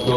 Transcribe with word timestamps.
I've 0.00 0.08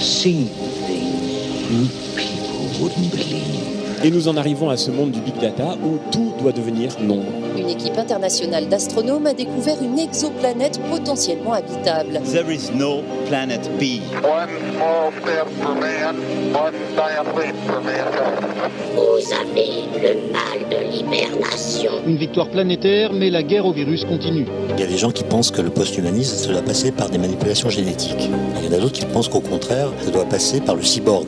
seen 0.00 0.46
things 0.46 1.70
you 1.70 1.88
people 2.16 2.70
wouldn't 2.80 3.10
believe. 3.10 3.79
Et 4.02 4.10
nous 4.10 4.28
en 4.28 4.36
arrivons 4.38 4.70
à 4.70 4.78
ce 4.78 4.90
monde 4.90 5.10
du 5.10 5.20
big 5.20 5.38
data 5.38 5.76
où 5.84 5.98
tout 6.10 6.32
doit 6.40 6.52
devenir 6.52 6.98
nombre. 7.00 7.26
Une 7.58 7.68
équipe 7.68 7.98
internationale 7.98 8.66
d'astronomes 8.66 9.26
a 9.26 9.34
découvert 9.34 9.76
une 9.82 9.98
exoplanète 9.98 10.80
potentiellement 10.90 11.52
habitable. 11.52 12.20
There 12.32 12.50
is 12.50 12.70
no 12.74 13.02
planet 13.28 13.68
B. 13.78 14.00
One 14.24 14.48
small 14.74 15.12
step 15.20 15.48
for 15.60 15.74
man, 15.74 16.16
one 16.54 16.72
giant 16.96 17.26
leap 17.36 17.54
for 17.66 17.82
mankind. 17.82 18.50
Vous 18.94 19.32
avez 19.34 19.84
le 20.00 20.32
mal 20.32 20.68
de 20.70 20.90
l'hibernation. 20.90 21.92
Une 22.06 22.16
victoire 22.16 22.48
planétaire, 22.48 23.12
mais 23.12 23.28
la 23.28 23.42
guerre 23.42 23.66
au 23.66 23.72
virus 23.72 24.04
continue. 24.04 24.46
Il 24.74 24.80
y 24.80 24.82
a 24.82 24.86
des 24.86 24.98
gens 24.98 25.10
qui 25.10 25.24
pensent 25.24 25.50
que 25.50 25.60
le 25.60 25.70
post-humanisme, 25.70 26.36
ça 26.36 26.50
doit 26.50 26.62
passer 26.62 26.90
par 26.90 27.10
des 27.10 27.18
manipulations 27.18 27.68
génétiques. 27.68 28.30
Il 28.62 28.64
y 28.64 28.68
en 28.68 28.78
a 28.78 28.80
d'autres 28.80 28.98
qui 28.98 29.04
pensent 29.04 29.28
qu'au 29.28 29.40
contraire, 29.40 29.88
ça 30.02 30.10
doit 30.10 30.24
passer 30.24 30.60
par 30.60 30.74
le 30.74 30.82
cyborg. 30.82 31.26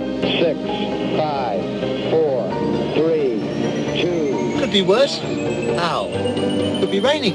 Could 4.72 4.86
be 4.86 4.88
worse? 4.88 5.18
How? 5.76 6.06
Could 6.80 6.90
be 6.90 7.00
raining. 7.00 7.34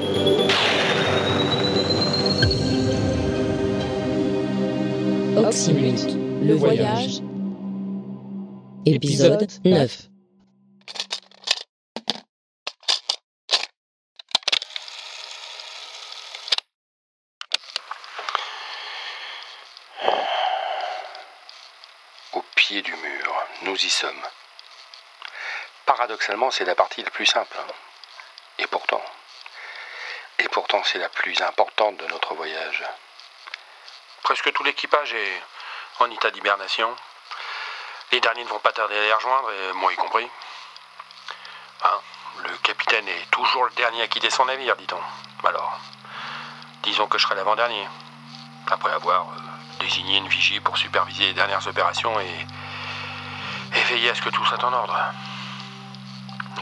Oxymute, 5.38 6.16
le 6.42 6.56
voyage. 6.56 7.22
Épisode 8.88 9.48
9. 9.64 10.10
Au 22.34 22.42
pied 22.56 22.82
du 22.82 22.92
mur, 22.94 23.32
nous 23.64 23.76
y 23.76 23.90
sommes. 23.90 24.14
Paradoxalement, 25.98 26.52
c'est 26.52 26.64
la 26.64 26.76
partie 26.76 27.02
la 27.02 27.10
plus 27.10 27.26
simple. 27.26 27.58
Et 28.60 28.68
pourtant, 28.68 29.04
et 30.38 30.48
pourtant, 30.50 30.84
c'est 30.84 31.00
la 31.00 31.10
plus 31.10 31.42
importante 31.42 31.98
de 31.98 32.06
notre 32.06 32.36
voyage. 32.36 32.84
Presque 34.22 34.54
tout 34.54 34.64
l'équipage 34.64 35.16
est 35.16 35.42
en 36.00 36.12
état 36.12 36.30
d'hibernation. 36.30 36.96
Les 38.12 38.20
derniers 38.20 38.44
ne 38.44 38.50
vont 38.50 38.60
pas 38.60 38.74
tarder 38.74 38.96
à 38.96 39.02
les 39.02 39.12
rejoindre, 39.14 39.52
moi 39.74 39.92
y 39.92 39.96
compris. 39.96 40.30
Hein, 41.84 42.00
le 42.44 42.56
capitaine 42.58 43.08
est 43.08 43.32
toujours 43.32 43.66
le 43.66 43.72
dernier 43.72 44.04
à 44.04 44.08
quitter 44.08 44.30
son 44.30 44.46
navire, 44.46 44.76
dit-on. 44.76 45.02
Alors, 45.48 45.80
disons 46.84 47.08
que 47.08 47.18
je 47.18 47.24
serai 47.24 47.34
l'avant-dernier. 47.34 47.88
Après 48.70 48.92
avoir 48.92 49.30
euh, 49.30 49.80
désigné 49.80 50.18
une 50.18 50.28
vigie 50.28 50.60
pour 50.60 50.78
superviser 50.78 51.26
les 51.26 51.34
dernières 51.34 51.66
opérations 51.68 52.20
et 52.20 52.46
veiller 53.90 54.12
à 54.12 54.16
ce 54.16 54.22
que 54.22 54.30
tout 54.30 54.46
soit 54.46 54.64
en 54.64 54.74
ordre. 54.74 54.96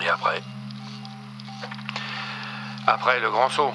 Et 0.03 0.09
après 0.09 0.41
Après, 2.88 3.19
le 3.19 3.29
grand 3.31 3.49
saut. 3.49 3.73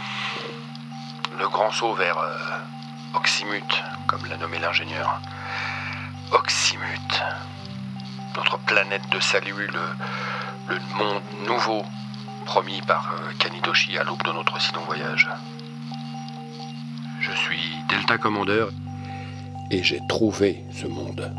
Le 1.39 1.49
grand 1.49 1.71
saut 1.71 1.95
vers 1.95 2.19
euh, 2.19 2.37
comme 4.07 4.27
l'a 4.27 4.37
nommé 4.37 4.59
l'ingénieur. 4.59 5.21
Oxymute. 6.33 7.23
Notre 8.37 8.59
planète 8.59 9.09
de 9.11 9.21
salut, 9.21 9.67
le, 9.67 9.81
le 10.69 10.79
monde 10.97 11.23
nouveau 11.47 11.85
promis 12.45 12.81
par 12.83 13.13
euh, 13.13 13.33
Kanidoshi 13.39 13.99
à 13.99 14.05
l'aube 14.05 14.23
de 14.25 14.33
notre 14.33 14.61
si 14.61 14.73
long 14.75 14.83
voyage. 14.83 15.29
Je 17.21 17.33
suis 17.33 17.71
Delta 17.89 18.19
Commandeur 18.19 18.71
et 19.71 19.83
j'ai 19.83 20.01
trouvé 20.09 20.65
ce 20.73 20.87
monde. 20.87 21.33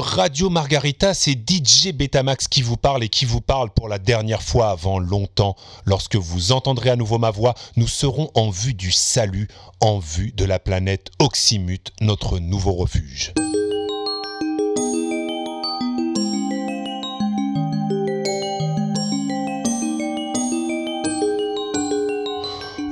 Radio 0.00 0.50
Margarita, 0.50 1.14
c'est 1.14 1.32
DJ 1.32 1.92
Betamax 1.92 2.48
qui 2.48 2.62
vous 2.62 2.76
parle 2.76 3.04
et 3.04 3.08
qui 3.08 3.24
vous 3.24 3.40
parle 3.40 3.70
pour 3.70 3.88
la 3.88 3.98
dernière 3.98 4.42
fois 4.42 4.70
avant 4.70 4.98
longtemps. 4.98 5.56
Lorsque 5.84 6.16
vous 6.16 6.52
entendrez 6.52 6.90
à 6.90 6.96
nouveau 6.96 7.18
ma 7.18 7.30
voix, 7.30 7.54
nous 7.76 7.88
serons 7.88 8.30
en 8.34 8.50
vue 8.50 8.74
du 8.74 8.90
salut, 8.90 9.48
en 9.80 9.98
vue 9.98 10.32
de 10.32 10.44
la 10.44 10.58
planète 10.58 11.10
Oxymute, 11.18 11.92
notre 12.00 12.38
nouveau 12.38 12.72
refuge. 12.72 13.32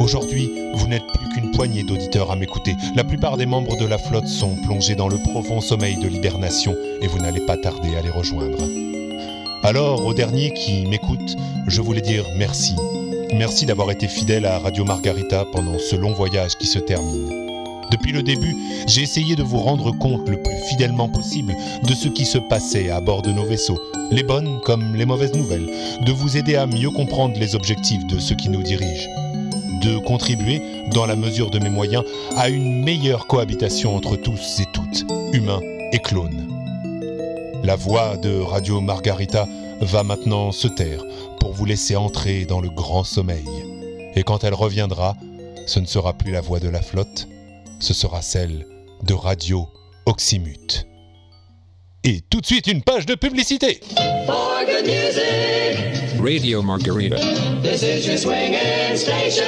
Aujourd'hui, 0.08 0.50
vous 0.72 0.86
n'êtes 0.86 1.06
plus 1.12 1.28
qu'une 1.28 1.50
poignée 1.50 1.82
d'auditeurs 1.82 2.30
à 2.30 2.36
m'écouter. 2.36 2.74
La 2.96 3.04
plupart 3.04 3.36
des 3.36 3.44
membres 3.44 3.76
de 3.76 3.84
la 3.84 3.98
flotte 3.98 4.26
sont 4.26 4.56
plongés 4.56 4.94
dans 4.94 5.06
le 5.06 5.18
profond 5.18 5.60
sommeil 5.60 5.96
de 5.96 6.08
l'hibernation 6.08 6.74
et 7.02 7.06
vous 7.06 7.18
n'allez 7.18 7.42
pas 7.42 7.58
tarder 7.58 7.94
à 7.94 8.00
les 8.00 8.08
rejoindre. 8.08 8.56
Alors, 9.62 10.06
aux 10.06 10.14
derniers 10.14 10.54
qui 10.54 10.86
m'écoutent, 10.86 11.36
je 11.66 11.82
voulais 11.82 12.00
dire 12.00 12.24
merci. 12.38 12.74
Merci 13.34 13.66
d'avoir 13.66 13.90
été 13.90 14.08
fidèle 14.08 14.46
à 14.46 14.58
Radio 14.58 14.82
Margarita 14.86 15.44
pendant 15.52 15.78
ce 15.78 15.94
long 15.94 16.14
voyage 16.14 16.56
qui 16.56 16.66
se 16.66 16.78
termine. 16.78 17.28
Depuis 17.90 18.12
le 18.12 18.22
début, 18.22 18.56
j'ai 18.86 19.02
essayé 19.02 19.36
de 19.36 19.42
vous 19.42 19.58
rendre 19.58 19.90
compte 19.90 20.26
le 20.26 20.40
plus 20.40 20.56
fidèlement 20.70 21.10
possible 21.10 21.54
de 21.86 21.94
ce 21.94 22.08
qui 22.08 22.24
se 22.24 22.38
passait 22.38 22.88
à 22.88 23.02
bord 23.02 23.20
de 23.20 23.32
nos 23.32 23.44
vaisseaux, 23.44 23.78
les 24.10 24.22
bonnes 24.22 24.58
comme 24.64 24.96
les 24.96 25.04
mauvaises 25.04 25.34
nouvelles, 25.34 25.68
de 26.00 26.12
vous 26.12 26.38
aider 26.38 26.56
à 26.56 26.64
mieux 26.66 26.90
comprendre 26.90 27.38
les 27.38 27.54
objectifs 27.54 28.06
de 28.06 28.18
ceux 28.18 28.36
qui 28.36 28.48
nous 28.48 28.62
dirigent 28.62 29.10
de 29.80 29.98
contribuer, 29.98 30.60
dans 30.92 31.06
la 31.06 31.16
mesure 31.16 31.50
de 31.50 31.58
mes 31.58 31.70
moyens, 31.70 32.04
à 32.36 32.48
une 32.48 32.82
meilleure 32.84 33.26
cohabitation 33.26 33.94
entre 33.94 34.16
tous 34.16 34.60
et 34.60 34.66
toutes, 34.72 35.04
humains 35.32 35.60
et 35.92 35.98
clones. 35.98 36.48
La 37.64 37.76
voix 37.76 38.16
de 38.16 38.40
Radio 38.40 38.80
Margarita 38.80 39.46
va 39.80 40.02
maintenant 40.02 40.52
se 40.52 40.68
taire 40.68 41.02
pour 41.40 41.52
vous 41.52 41.64
laisser 41.64 41.96
entrer 41.96 42.44
dans 42.44 42.60
le 42.60 42.70
grand 42.70 43.04
sommeil. 43.04 43.48
Et 44.14 44.22
quand 44.22 44.44
elle 44.44 44.54
reviendra, 44.54 45.16
ce 45.66 45.80
ne 45.80 45.86
sera 45.86 46.12
plus 46.14 46.32
la 46.32 46.40
voix 46.40 46.60
de 46.60 46.68
la 46.68 46.82
flotte, 46.82 47.28
ce 47.78 47.94
sera 47.94 48.22
celle 48.22 48.66
de 49.04 49.14
Radio 49.14 49.68
Oxymute. 50.06 50.87
Et 52.10 52.22
tout 52.30 52.40
de 52.40 52.46
suite 52.46 52.66
une 52.68 52.80
page 52.80 53.04
de 53.04 53.14
publicité 53.14 53.80
Radio 56.18 56.62
Margarita. 56.62 57.16
This 57.62 57.82
is 57.82 58.06
your 58.08 58.16
swinging 58.16 58.96
station. 58.96 59.44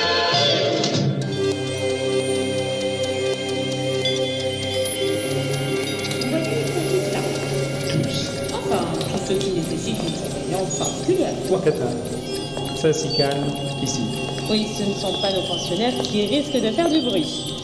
Enfin, 8.52 8.84
tous 9.10 9.26
ceux 9.26 9.38
qui 9.38 9.52
nécessitent 9.52 9.96
une 10.06 10.14
surveillance 10.14 10.78
particulière. 10.78 11.32
Toi, 11.48 11.62
Kata, 11.64 11.86
ça 12.76 12.92
s'y 12.92 13.16
calme 13.16 13.46
ici. 13.82 14.02
Oui, 14.50 14.66
ce 14.76 14.82
ne 14.82 14.92
sont 14.92 15.18
pas 15.22 15.32
nos 15.32 15.46
pensionnaires 15.48 15.94
qui 16.02 16.26
risquent 16.26 16.62
de 16.62 16.70
faire 16.72 16.90
du 16.90 17.00
bruit. 17.00 17.56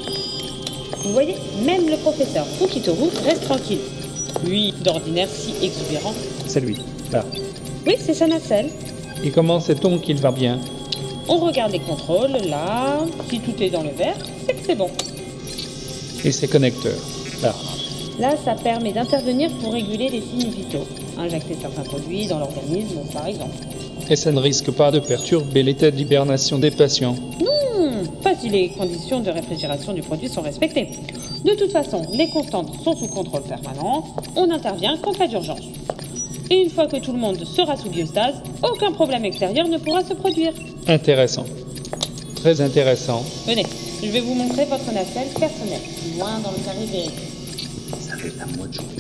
Vous 1.05 1.13
voyez, 1.13 1.35
même 1.67 1.87
le 1.87 1.99
professeur 1.99 2.47
Fukitoru 2.59 3.11
reste 3.27 3.43
tranquille. 3.43 3.81
Lui, 4.45 4.75
d'ordinaire 4.85 5.29
si 5.29 5.65
exubérant. 5.65 6.15
C'est 6.47 6.61
lui, 6.61 6.77
là. 7.13 7.25
Oui, 7.87 7.95
c'est 7.99 8.15
sa 8.15 8.27
nacelle. 8.27 8.71
Et 9.25 9.31
comment 9.31 9.61
sait-on 9.61 9.99
qu'il 9.99 10.19
va 10.19 10.31
bien? 10.31 10.61
On 11.29 11.39
regarde 11.39 11.73
les 11.73 11.81
contrôles, 11.81 12.37
là. 12.49 12.99
Si 13.31 13.41
tout 13.41 13.63
est 13.63 13.71
dans 13.71 13.83
le 13.83 13.91
vert, 13.91 14.17
c'est 14.47 14.55
que 14.55 14.67
c'est 14.67 14.75
bon. 14.75 14.91
Et 16.25 16.33
ses 16.33 16.49
connecteurs, 16.49 16.99
là. 17.43 17.55
Là, 18.19 18.35
ça 18.45 18.55
permet 18.55 18.93
d'intervenir 18.93 19.51
pour 19.61 19.73
réguler 19.73 20.09
les 20.09 20.21
signes 20.21 20.51
vitaux. 20.51 20.87
Injecter 21.19 21.57
certains 21.61 21.83
produits 21.83 22.27
dans 22.27 22.39
l'organisme, 22.39 23.01
par 23.13 23.27
exemple. 23.27 23.57
Et 24.09 24.17
ça 24.17 24.33
ne 24.33 24.41
risque 24.41 24.71
pas 24.71 24.91
de 24.91 25.01
perturber 25.01 25.63
l'état 25.63 25.91
d'hibernation 25.91 26.59
des 26.59 26.71
patients. 26.71 27.17
Non, 27.41 28.05
pas 28.23 28.35
si 28.35 28.49
les 28.49 28.69
conditions 28.71 29.21
de 29.21 29.31
réfrigération 29.31 29.93
du 29.93 30.03
produit 30.03 30.29
sont 30.29 30.43
respectées. 30.43 30.89
De 31.45 31.55
toute 31.55 31.71
façon, 31.73 32.03
les 32.13 32.29
constantes 32.31 32.71
sont 32.83 32.97
sous 32.97 33.07
contrôle 33.07 33.43
permanent. 33.43 34.05
On 34.37 34.51
intervient 34.51 34.97
qu'en 34.99 35.13
cas 35.13 35.27
d'urgence. 35.29 35.61
Et 36.51 36.63
une 36.63 36.71
fois 36.71 36.87
que 36.87 36.97
tout 36.97 37.13
le 37.13 37.19
monde 37.19 37.45
sera 37.45 37.77
sous 37.77 37.89
biostase, 37.91 38.37
aucun 38.63 38.93
problème 38.93 39.25
extérieur 39.25 39.69
ne 39.69 39.79
pourra 39.79 40.05
se 40.05 40.15
produire. 40.15 40.53
Intéressant. 40.87 41.45
Très 42.37 42.61
intéressant. 42.61 43.25
Venez, 43.47 43.67
je 44.03 44.09
vais 44.09 44.21
vous 44.21 44.35
montrer 44.35 44.65
votre 44.67 44.93
nacelle 44.93 45.29
personnelle, 45.39 45.81
loin 46.17 46.39
dans 46.43 46.51
le 46.53 46.59
carré 46.65 46.87
vérifié. 46.87 47.29
Ça 48.01 48.17
fait 48.17 48.33
un 48.41 48.57
mois 48.57 48.67
de 48.69 48.73
journée. 48.75 48.91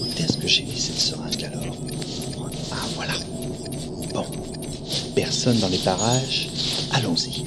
Où 0.00 0.04
est-ce 0.04 0.36
que 0.38 0.48
j'ai 0.48 0.64
mis 0.64 0.76
cette 0.76 0.98
seringue 0.98 1.44
alors 1.44 1.76
Ah 2.72 2.76
voilà. 2.96 3.12
Bon. 4.14 4.24
Personne 5.14 5.58
dans 5.58 5.68
les 5.68 5.78
parages. 5.78 6.48
Allons-y. 6.92 7.44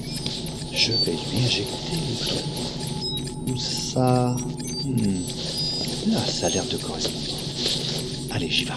Je 0.74 0.92
vais 0.94 1.12
lui 1.12 1.45
injecter 1.45 1.95
le 2.10 2.25
truc. 2.25 2.45
Ça 3.57 4.36
hmm. 4.86 6.12
Là, 6.12 6.19
ça 6.25 6.48
a 6.48 6.50
l'air 6.50 6.65
de 6.65 6.77
correspondre. 6.77 7.38
Allez, 8.31 8.50
j'y 8.50 8.65
vais. 8.65 8.74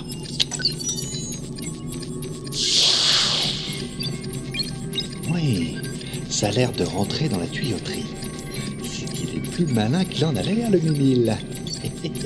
Oui, 5.32 5.76
ça 6.28 6.48
a 6.48 6.50
l'air 6.50 6.72
de 6.72 6.84
rentrer 6.84 7.28
dans 7.28 7.38
la 7.38 7.46
tuyauterie. 7.46 8.04
C'est 8.84 9.10
qu'il 9.12 9.30
est 9.36 9.50
plus 9.50 9.66
malin 9.66 10.04
qu'il 10.04 10.24
en 10.24 10.36
a 10.36 10.42
l'air, 10.42 10.70
le 10.70 10.78
mimile. 10.78 11.36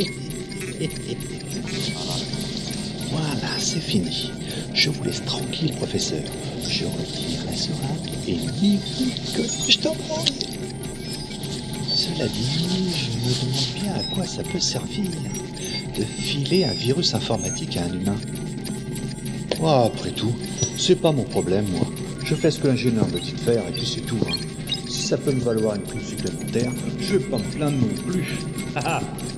voilà, 3.11 3.59
c'est 3.59 3.81
fini. 3.81 4.31
Je 4.75 4.91
vous 4.91 5.05
laisse 5.05 5.25
tranquille, 5.25 5.73
professeur. 5.75 6.23
Je 6.69 6.85
retire 6.85 7.45
la 7.47 7.56
seringue 7.56 8.11
et 8.27 8.37
dis 8.61 8.79
que 9.35 9.43
je 9.71 9.79
t'en 9.79 9.95
Cela 11.99 12.29
dit, 12.29 12.47
je 12.47 13.11
me 13.11 13.35
demande 13.35 13.75
bien 13.75 13.93
à 13.93 14.15
quoi 14.15 14.25
ça 14.25 14.45
peut 14.45 14.61
servir 14.61 15.11
de 15.99 16.05
filer 16.05 16.62
un 16.62 16.73
virus 16.73 17.12
informatique 17.12 17.77
à 17.77 17.87
un 17.87 17.93
humain. 17.93 18.15
Oh, 19.61 19.67
après 19.87 20.12
tout, 20.12 20.33
c'est 20.77 20.95
pas 20.95 21.11
mon 21.11 21.25
problème, 21.25 21.67
moi. 21.73 21.89
Je 22.23 22.37
fais 22.37 22.53
ce 22.53 22.61
que 22.61 22.69
l'ingénieur 22.69 23.09
me 23.09 23.19
dit 23.19 23.33
de 23.33 23.41
faire 23.41 23.67
et 23.67 23.73
puis 23.73 23.85
c'est 23.85 24.03
tout. 24.03 24.17
Hein. 24.31 24.37
Si 24.89 25.09
ça 25.09 25.19
peut 25.19 25.33
me 25.33 25.41
valoir 25.41 25.75
une 25.75 25.83
prime 25.83 26.05
supplémentaire, 26.05 26.71
je 27.00 27.17
vais 27.17 27.25
pas 27.25 27.39
me 27.39 27.50
plaindre 27.50 27.79
non 27.79 28.12
plus. 28.12 28.39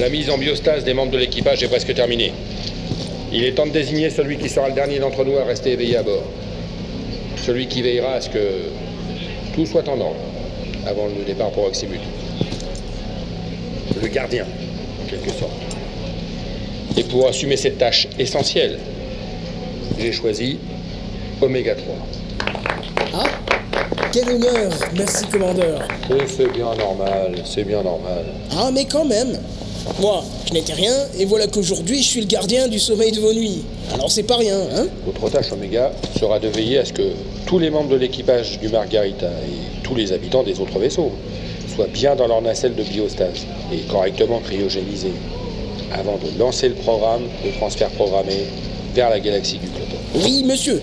La 0.00 0.08
mise 0.08 0.30
en 0.30 0.38
biostase 0.38 0.84
des 0.84 0.94
membres 0.94 1.12
de 1.12 1.18
l'équipage 1.18 1.62
est 1.62 1.68
presque 1.68 1.94
terminée. 1.94 2.32
Il 3.32 3.44
est 3.44 3.52
temps 3.52 3.66
de 3.66 3.72
désigner 3.72 4.10
celui 4.10 4.36
qui 4.36 4.48
sera 4.48 4.68
le 4.68 4.74
dernier 4.74 4.98
d'entre 4.98 5.24
nous 5.24 5.36
à 5.36 5.44
rester 5.44 5.72
éveillé 5.72 5.96
à 5.96 6.02
bord. 6.02 6.24
Celui 7.44 7.66
qui 7.66 7.82
veillera 7.82 8.14
à 8.14 8.20
ce 8.20 8.28
que 8.28 8.38
tout 9.54 9.66
soit 9.66 9.86
en 9.88 10.00
ordre 10.00 10.16
avant 10.86 11.06
le 11.06 11.24
départ 11.24 11.50
pour 11.50 11.64
Oxymut. 11.64 12.00
Le 14.00 14.08
gardien, 14.08 14.44
en 14.44 15.08
quelque 15.08 15.30
sorte. 15.30 15.52
Et 16.96 17.04
pour 17.04 17.28
assumer 17.28 17.56
cette 17.56 17.78
tâche 17.78 18.08
essentielle, 18.18 18.78
j'ai 19.98 20.12
choisi 20.12 20.58
Oméga 21.40 21.74
3. 21.74 21.94
Ah 23.14 23.24
Quel 24.12 24.28
honneur 24.28 24.72
Merci, 24.96 25.26
commandeur. 25.26 25.86
c'est 26.26 26.52
bien 26.52 26.74
normal, 26.74 27.34
c'est 27.44 27.64
bien 27.64 27.82
normal. 27.82 28.24
Ah, 28.56 28.70
mais 28.72 28.84
quand 28.84 29.04
même 29.04 29.38
moi, 30.00 30.24
je 30.48 30.52
n'étais 30.52 30.72
rien, 30.72 30.94
et 31.18 31.24
voilà 31.24 31.46
qu'aujourd'hui, 31.46 32.02
je 32.02 32.08
suis 32.08 32.20
le 32.20 32.26
gardien 32.26 32.68
du 32.68 32.78
sommeil 32.78 33.12
de 33.12 33.20
vos 33.20 33.32
nuits. 33.32 33.62
Alors 33.92 34.10
c'est 34.10 34.22
pas 34.22 34.36
rien, 34.36 34.58
hein? 34.74 34.86
Votre 35.06 35.30
tâche, 35.30 35.52
Oméga, 35.52 35.92
sera 36.18 36.38
de 36.38 36.48
veiller 36.48 36.78
à 36.78 36.84
ce 36.84 36.92
que 36.92 37.12
tous 37.46 37.58
les 37.58 37.70
membres 37.70 37.90
de 37.90 37.96
l'équipage 37.96 38.58
du 38.60 38.68
Margarita 38.68 39.26
et 39.26 39.82
tous 39.82 39.94
les 39.94 40.12
habitants 40.12 40.42
des 40.42 40.60
autres 40.60 40.78
vaisseaux 40.78 41.12
soient 41.74 41.88
bien 41.88 42.14
dans 42.16 42.26
leur 42.26 42.42
nacelle 42.42 42.74
de 42.74 42.82
biostase 42.82 43.46
et 43.72 43.78
correctement 43.90 44.40
cryogénisés 44.40 45.12
avant 45.92 46.16
de 46.16 46.38
lancer 46.38 46.68
le 46.68 46.74
programme 46.74 47.22
de 47.44 47.50
transfert 47.58 47.90
programmé 47.90 48.46
vers 48.94 49.10
la 49.10 49.20
galaxie 49.20 49.58
du 49.58 49.68
Cloton. 49.68 49.96
Oui, 50.14 50.44
monsieur. 50.44 50.80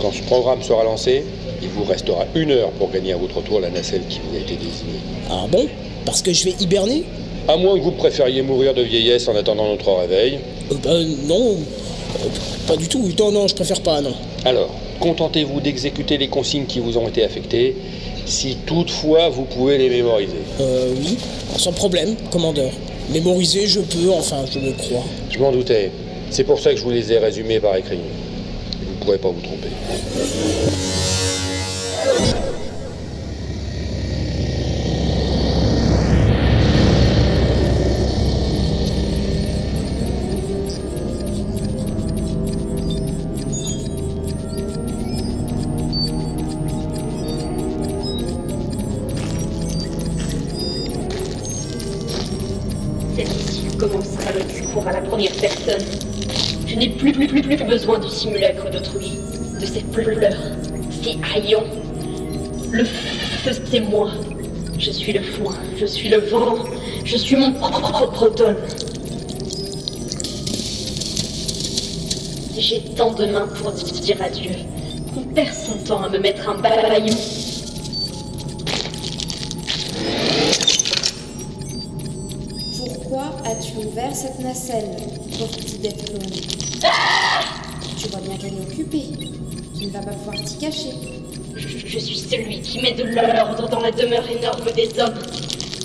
Quand 0.00 0.12
ce 0.12 0.22
programme 0.22 0.62
sera 0.62 0.84
lancé, 0.84 1.24
il 1.62 1.68
vous 1.68 1.84
restera 1.84 2.24
une 2.34 2.50
heure 2.52 2.70
pour 2.70 2.90
gagner 2.90 3.12
à 3.12 3.16
votre 3.16 3.42
tour 3.42 3.60
la 3.60 3.70
nacelle 3.70 4.02
qui 4.08 4.20
vous 4.20 4.36
a 4.36 4.40
été 4.40 4.54
désignée. 4.54 5.00
Ah 5.30 5.46
bon? 5.50 5.66
Parce 6.04 6.22
que 6.22 6.32
je 6.32 6.44
vais 6.44 6.54
hiberner? 6.60 7.04
À 7.50 7.56
moins 7.56 7.76
que 7.76 7.82
vous 7.82 7.90
préfériez 7.90 8.42
mourir 8.42 8.74
de 8.74 8.82
vieillesse 8.82 9.26
en 9.28 9.34
attendant 9.34 9.68
notre 9.68 9.90
réveil. 9.92 10.38
Euh, 10.70 10.74
ben 10.82 11.06
non, 11.26 11.56
euh, 11.56 12.28
pas 12.66 12.76
du 12.76 12.86
tout. 12.86 13.08
Non, 13.18 13.32
non, 13.32 13.48
je 13.48 13.54
préfère 13.54 13.80
pas, 13.80 14.00
non. 14.00 14.14
Alors, 14.44 14.70
contentez-vous 15.00 15.60
d'exécuter 15.60 16.16
les 16.16 16.28
consignes 16.28 16.66
qui 16.66 16.78
vous 16.78 16.96
ont 16.96 17.08
été 17.08 17.24
affectées, 17.24 17.76
si 18.24 18.56
toutefois 18.66 19.28
vous 19.30 19.44
pouvez 19.44 19.78
les 19.78 19.90
mémoriser. 19.90 20.36
Euh, 20.60 20.92
oui, 20.96 21.18
sans 21.56 21.72
problème, 21.72 22.14
commandeur. 22.30 22.70
Mémoriser, 23.12 23.66
je 23.66 23.80
peux, 23.80 24.10
enfin, 24.12 24.44
je 24.52 24.60
le 24.60 24.72
crois. 24.72 25.04
Je 25.30 25.38
m'en 25.38 25.50
doutais. 25.50 25.90
C'est 26.30 26.44
pour 26.44 26.60
ça 26.60 26.70
que 26.70 26.76
je 26.76 26.84
vous 26.84 26.90
les 26.90 27.12
ai 27.12 27.18
résumés 27.18 27.58
par 27.58 27.74
écrit. 27.74 27.98
Vous 28.80 28.92
ne 28.92 29.04
pourrez 29.04 29.18
pas 29.18 29.30
vous 29.30 29.40
tromper. 29.40 29.68
De 58.94 59.66
ces 59.66 59.80
pleurs, 59.80 60.36
ces 61.02 61.18
haillons. 61.34 61.64
Le 62.70 62.84
feu, 62.84 63.52
c'est 63.70 63.80
moi. 63.80 64.10
Je 64.78 64.90
suis 64.90 65.12
le 65.12 65.22
foin, 65.22 65.54
je 65.76 65.84
suis 65.84 66.08
le 66.08 66.18
vent, 66.18 66.56
je 67.04 67.16
suis 67.16 67.36
mon 67.36 67.52
propre 67.52 68.22
automne. 68.22 68.56
J'ai 72.56 72.80
tant 72.96 73.12
de 73.12 73.26
mains 73.26 73.48
pour 73.60 73.72
dire 73.72 74.16
adieu, 74.22 74.52
qu'on 75.14 75.22
perd 75.34 75.54
son 75.54 75.76
temps 75.84 76.02
à 76.02 76.08
me 76.08 76.18
mettre 76.18 76.48
un 76.48 76.58
balayon. 76.58 77.16
Pourquoi 82.78 83.24
as-tu 83.44 83.86
ouvert 83.86 84.14
cette 84.14 84.38
nacelle, 84.40 84.96
pauvre 85.38 85.56
petit 85.56 85.78
tu 85.78 87.29
est 88.46 88.60
occupée. 88.60 89.04
Tu 89.78 89.86
ne 89.86 89.90
vas 89.90 90.00
pas 90.00 90.12
pouvoir 90.12 90.36
t'y 90.44 90.56
cacher. 90.58 90.90
Je, 91.56 91.98
suis 91.98 92.18
celui 92.18 92.60
qui 92.60 92.80
met 92.80 92.92
de 92.92 93.04
l'ordre 93.04 93.68
dans 93.68 93.80
la 93.80 93.90
demeure 93.90 94.28
énorme 94.30 94.70
des 94.74 94.88
hommes. 95.00 95.18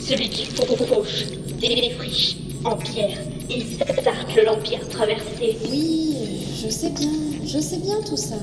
Celui 0.02 0.30
qui 0.30 0.46
fauche, 0.46 1.26
défriche 1.60 2.38
en 2.64 2.76
pierre 2.76 3.18
et 3.50 3.62
sarcle 4.04 4.46
l'empire 4.46 4.88
traversé. 4.90 5.58
Oui, 5.70 6.16
je 6.64 6.70
sais 6.70 6.90
bien, 6.90 7.12
je 7.46 7.60
sais 7.60 7.78
bien 7.78 8.02
tout 8.08 8.18
ça. 8.18 8.36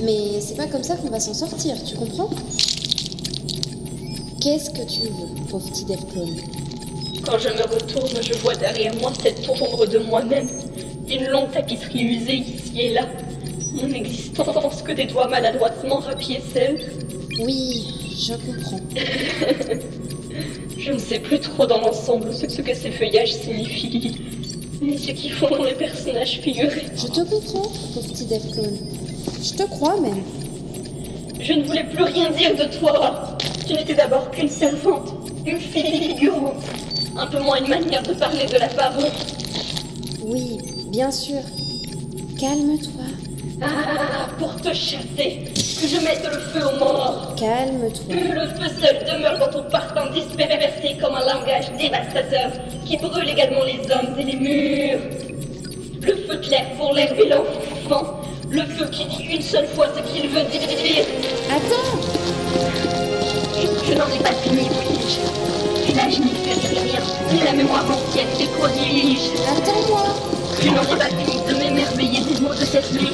Mais 0.00 0.40
c'est 0.40 0.56
pas 0.56 0.66
comme 0.66 0.82
ça 0.82 0.96
qu'on 0.96 1.10
va 1.10 1.20
s'en 1.20 1.34
sortir, 1.34 1.74
tu 1.84 1.96
comprends? 1.96 2.30
Qu'est-ce 4.40 4.70
que 4.70 4.86
tu 4.86 5.00
veux, 5.02 5.48
pauvre 5.50 5.68
petit 5.70 5.84
Dev 5.84 5.98
Clone 6.12 6.36
Quand 7.24 7.38
je 7.38 7.48
me 7.48 7.62
retourne, 7.62 8.22
je 8.22 8.34
vois 8.38 8.54
derrière 8.54 8.94
moi 8.96 9.12
cette 9.20 9.48
ombre 9.48 9.86
de 9.86 9.98
moi-même. 9.98 10.48
Une 11.10 11.26
longue 11.26 11.50
tapisserie 11.50 12.02
usée 12.02 12.36
ici 12.36 12.80
et 12.80 12.92
là. 12.92 13.08
Mon 13.82 13.92
existence 13.92 14.82
que 14.82 14.92
des 14.92 15.04
doigts 15.06 15.28
maladroitement 15.28 15.96
rapiécèlent. 15.96 16.92
Oui, 17.40 17.86
je 18.18 18.34
comprends. 18.34 18.80
je 20.78 20.92
ne 20.92 20.98
sais 20.98 21.18
plus 21.18 21.38
trop 21.38 21.66
dans 21.66 21.80
l'ensemble 21.80 22.32
ce, 22.34 22.46
que 22.46 22.74
ces 22.74 22.90
feuillages 22.90 23.34
signifient. 23.34 24.16
Ni 24.80 24.98
ce 24.98 25.12
qui 25.12 25.30
font 25.30 25.62
les 25.62 25.74
personnages 25.74 26.40
figurés. 26.40 26.86
Je 26.96 27.06
te 27.06 27.20
comprends, 27.20 27.70
petit 27.94 28.26
Dev 28.26 28.40
Je 29.42 29.54
te 29.54 29.62
crois 29.68 30.00
même. 30.00 30.22
Je 31.40 31.52
ne 31.52 31.64
voulais 31.64 31.84
plus 31.84 32.04
rien 32.04 32.30
dire 32.30 32.56
de 32.56 32.64
toi. 32.78 33.36
Tu 33.66 33.74
n'étais 33.74 33.94
d'abord 33.94 34.30
qu'une 34.30 34.48
servante, 34.48 35.14
une 35.46 35.60
figurante. 35.60 36.62
Un 37.16 37.26
peu 37.26 37.40
moins 37.40 37.58
une 37.58 37.68
manière 37.68 38.02
de 38.02 38.14
parler 38.14 38.46
de 38.46 38.58
la 38.58 38.68
parole. 38.68 39.10
Oui, 40.24 40.58
Bien 40.90 41.10
sûr. 41.10 41.42
Calme-toi. 42.40 43.04
Ah, 43.62 44.28
pour 44.38 44.54
te 44.60 44.68
chasser, 44.68 45.42
que 45.80 45.88
je 45.88 45.96
mette 46.04 46.24
le 46.24 46.38
feu 46.38 46.66
aux 46.66 46.78
morts. 46.78 47.34
Calme-toi. 47.36 48.14
Que 48.14 48.34
le 48.34 48.46
feu 48.48 48.68
seul 48.80 48.98
demeure 49.04 49.38
dans 49.38 49.50
ton 49.50 49.62
parfum 49.70 50.10
dispersé 50.12 50.96
comme 51.00 51.14
un 51.16 51.24
langage 51.24 51.70
dévastateur 51.78 52.50
qui 52.86 52.96
brûle 52.96 53.28
également 53.28 53.64
les 53.64 53.80
hommes 53.90 54.14
et 54.18 54.22
les 54.22 54.36
murs. 54.36 55.00
Le 56.02 56.14
feu 56.14 56.36
clair 56.38 56.64
pour 56.78 56.94
l'air 56.94 57.12
et 57.18 57.28
l'enfant. 57.28 58.20
Le 58.50 58.62
feu 58.62 58.86
qui 58.90 59.04
dit 59.06 59.24
une 59.34 59.42
seule 59.42 59.66
fois 59.68 59.86
ce 59.94 60.00
qu'il 60.12 60.28
veut 60.30 60.44
dire. 60.44 61.04
Attends 61.50 61.98
Je, 63.54 63.92
je 63.92 63.94
n'en 63.98 64.06
ai 64.06 64.18
pas 64.22 64.32
fini. 64.42 64.68
là, 65.96 66.02
je 66.08 66.20
n'y 66.22 66.30
fais 66.30 66.80
rien, 66.80 67.00
ni 67.32 67.40
la 67.44 67.52
mémoire 67.52 67.84
ancienne 67.90 68.28
des 68.38 68.46
prodiges. 68.46 69.30
Attends-moi 69.50 70.04
Je 70.62 70.68
n'en 70.68 70.82
ai 70.82 70.98
pas 70.98 71.04
fini 71.06 71.37
de 71.90 71.96
m'émerveiller 71.96 72.34
des 72.34 72.40
mots 72.40 72.54
de 72.54 72.64
cette 72.64 72.92
nuit. 72.92 73.12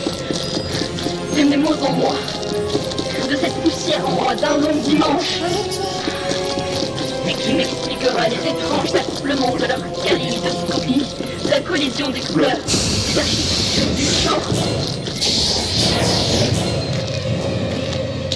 De 1.37 1.43
mes 1.43 1.57
mots 1.57 1.75
en 1.87 1.93
moi. 1.93 2.14
De 3.28 3.37
cette 3.37 3.54
poussière 3.62 4.07
en 4.07 4.12
moi 4.12 4.35
d'un 4.35 4.59
long 4.59 4.76
dimanche. 4.83 5.40
Mais 7.25 7.35
qui 7.35 7.54
m'expliquera 7.54 8.28
les 8.28 8.37
étranges 8.37 8.95
accouplements 8.95 9.57
de 9.57 9.66
leur 9.66 10.02
kaléidoscopie, 10.04 11.04
la 11.49 11.61
collision 11.61 12.11
des 12.11 12.21
couleurs, 12.21 12.59
l'architecture 13.16 13.95
du 13.97 14.04
chant. 14.04 14.40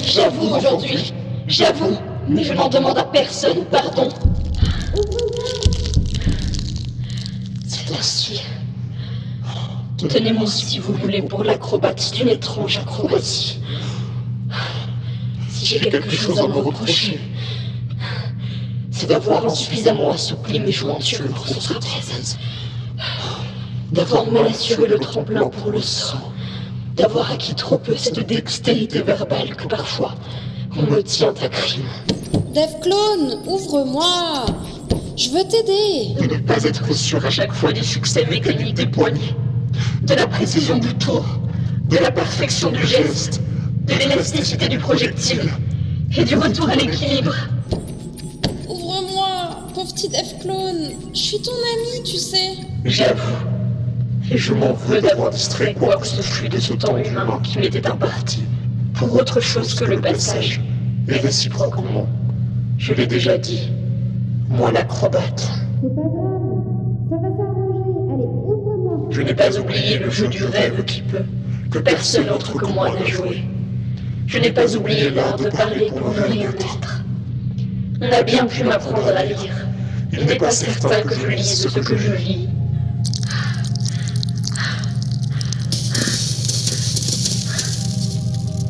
J'avoue 0.04 0.56
aujourd'hui, 0.56 1.12
j'avoue, 1.46 1.96
mais 2.28 2.44
je 2.44 2.54
n'en 2.54 2.68
demande 2.68 2.98
à 2.98 3.04
personne 3.04 3.64
pardon. 3.66 4.08
C'est 7.66 7.94
ainsi. 7.98 8.40
Tenez-moi 10.06 10.46
si 10.46 10.78
vous 10.78 10.92
voulez 10.92 11.22
pour 11.22 11.42
l'acrobatie 11.42 12.12
d'une 12.12 12.28
étrange 12.28 12.78
acrobatie. 12.78 13.58
Si 15.48 15.66
j'ai 15.66 15.80
quelque 15.80 16.14
chose 16.14 16.38
à 16.38 16.46
me 16.46 16.58
reprocher, 16.58 17.18
c'est 18.92 19.08
d'avoir 19.08 19.44
insuffisamment 19.44 20.12
assoupli 20.12 20.60
mes 20.60 20.70
jointures 20.70 21.26
pour 21.34 21.48
ce 21.48 21.72
trapèze. 21.72 22.38
D'avoir 23.90 24.30
mal 24.30 24.46
assuré 24.46 24.86
le 24.86 25.00
tremplin 25.00 25.48
pour 25.48 25.72
le 25.72 25.80
sang. 25.80 26.32
D'avoir 26.94 27.32
acquis 27.32 27.56
trop 27.56 27.78
peu 27.78 27.96
cette 27.96 28.20
dextérité 28.20 29.02
verbale 29.02 29.56
que 29.56 29.66
parfois 29.66 30.14
on 30.76 30.82
me 30.82 31.02
tient 31.02 31.34
à 31.42 31.48
crime. 31.48 31.88
Dave 32.54 32.78
Clone, 32.80 33.42
ouvre-moi 33.46 34.46
Je 35.16 35.30
veux 35.30 35.44
t'aider 35.48 36.28
De 36.28 36.34
ne 36.34 36.40
pas 36.40 36.62
être 36.62 36.92
sûr 36.94 37.24
à 37.26 37.30
chaque 37.30 37.52
fois 37.52 37.72
du 37.72 37.82
succès 37.82 38.24
mécanique 38.26 38.74
des 38.74 38.86
poignets, 38.86 39.34
de 40.02 40.14
la 40.14 40.26
précision 40.26 40.78
du 40.78 40.94
tour, 40.94 41.24
de 41.88 41.96
la 41.96 42.10
perfection 42.10 42.70
du 42.70 42.86
geste, 42.86 43.40
de 43.86 43.94
l'élasticité 43.94 44.68
du 44.68 44.78
projectile 44.78 45.48
et 46.16 46.24
du 46.24 46.36
retour 46.36 46.68
à 46.68 46.74
l'équilibre. 46.74 47.34
Ouvre-moi, 48.68 49.70
pauvre 49.74 49.92
petit 49.94 50.08
Dave 50.08 50.38
Clone 50.40 50.90
Je 51.14 51.18
suis 51.18 51.40
ton 51.40 51.52
ami, 51.52 52.02
tu 52.04 52.16
sais 52.16 52.56
J'avoue. 52.84 53.36
Et 54.30 54.36
je 54.36 54.52
m'en 54.52 54.74
veux 54.74 55.00
d'avoir 55.00 55.30
distrait 55.30 55.74
quoi 55.74 55.96
que 55.96 56.06
ce 56.06 56.20
fût 56.20 56.48
de 56.48 56.58
ce 56.58 56.74
temps 56.74 56.96
humain 56.98 57.40
qui 57.42 57.58
m'était 57.58 57.86
imparti 57.86 58.42
pour 58.94 59.14
autre 59.14 59.40
chose 59.40 59.74
que 59.74 59.84
le 59.84 60.00
passage. 60.00 60.60
Et 61.08 61.14
réciproquement, 61.14 62.06
je 62.76 62.92
l'ai 62.92 63.06
déjà 63.06 63.38
dit, 63.38 63.70
moi 64.48 64.70
l'acrobate. 64.70 65.48
Je 69.18 69.24
n'ai 69.24 69.34
pas 69.34 69.58
oublié 69.58 69.98
le 69.98 70.10
jeu 70.10 70.28
du 70.28 70.44
rêve 70.44 70.84
qui 70.84 71.02
peut, 71.02 71.24
que 71.72 71.80
personne 71.80 72.30
autre 72.30 72.52
que 72.56 72.66
moi 72.66 72.88
n'a 72.94 73.04
joué. 73.04 73.42
Je 74.28 74.38
n'ai 74.38 74.52
pas 74.52 74.76
oublié 74.76 75.10
l'art 75.10 75.36
de 75.36 75.48
parler 75.48 75.90
pour 75.90 76.14
ne 76.14 76.20
rien 76.20 76.50
être. 76.50 77.02
On 78.00 78.12
a 78.12 78.22
bien 78.22 78.46
pu 78.46 78.62
m'apprendre 78.62 79.08
à 79.08 79.24
lire. 79.24 79.56
Il 80.12 80.24
n'est 80.24 80.36
pas 80.36 80.52
certain 80.52 81.00
que 81.00 81.16
je 81.16 81.26
lise 81.26 81.66
ce 81.68 81.80
que 81.80 81.96
je 81.96 82.12
lis. 82.12 82.48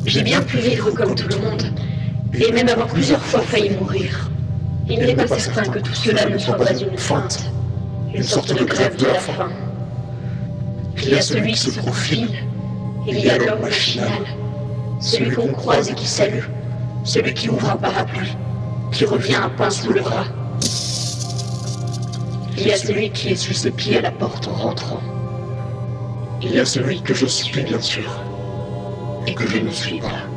J'ai 0.07 0.23
bien 0.23 0.41
pu 0.41 0.57
vivre 0.57 0.89
comme 0.89 1.13
tout 1.13 1.27
le 1.27 1.37
monde, 1.37 1.63
et 2.33 2.51
même 2.51 2.69
avoir 2.69 2.87
plusieurs 2.87 3.23
fois 3.23 3.41
failli 3.41 3.69
mourir. 3.79 4.31
Il 4.89 4.97
n'est 4.97 5.13
pas 5.13 5.27
certain 5.27 5.71
que 5.71 5.77
tout 5.77 5.93
cela 5.93 6.27
ne 6.27 6.39
soit 6.39 6.57
pas 6.57 6.73
une 6.73 6.97
feinte, 6.97 7.51
une 8.15 8.23
sorte 8.23 8.57
de 8.57 8.63
grève 8.63 8.95
de 8.95 9.05
la 9.05 9.19
faim. 9.19 9.51
Il 11.09 11.15
y 11.15 11.17
a 11.17 11.21
celui 11.23 11.53
qui 11.53 11.57
se 11.57 11.79
profile, 11.79 12.29
il 13.07 13.17
y 13.17 13.31
a 13.31 13.39
l'homme 13.39 13.61
machinal, 13.61 14.27
celui 14.99 15.31
qu'on 15.31 15.47
croise 15.47 15.89
et 15.89 15.95
qui 15.95 16.05
salue, 16.05 16.43
celui 17.03 17.33
qui 17.33 17.49
ouvre 17.49 17.67
un 17.67 17.77
parapluie, 17.77 18.37
qui 18.91 19.05
revient 19.05 19.37
un 19.37 19.49
pain 19.49 19.71
sous 19.71 19.91
le 19.91 20.01
bras. 20.01 20.25
Il 22.55 22.67
y 22.67 22.71
a 22.71 22.77
celui 22.77 23.09
qui 23.09 23.29
essuie 23.29 23.55
ses 23.55 23.71
pieds 23.71 23.97
à 23.97 24.01
la 24.01 24.11
porte 24.11 24.47
en 24.49 24.53
rentrant. 24.53 25.01
Il 26.43 26.53
y 26.53 26.59
a 26.59 26.65
celui 26.65 27.01
que 27.01 27.15
je 27.15 27.25
suis, 27.25 27.63
bien 27.63 27.81
sûr, 27.81 28.21
et 29.25 29.33
que 29.33 29.47
je 29.47 29.57
ne 29.57 29.71
suis 29.71 29.99
pas. 29.99 30.27